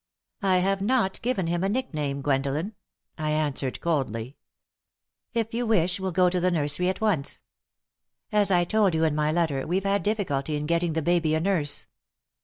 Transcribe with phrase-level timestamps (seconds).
[0.41, 2.73] "I have not given him a nickname, Gwendolen,"
[3.19, 4.35] I answered, coldly.
[5.35, 7.43] "If you wish to, we'll go to the nursery at once.
[8.31, 11.39] As I told you in my letter, we've had difficulty in getting the baby a
[11.39, 11.85] nurse.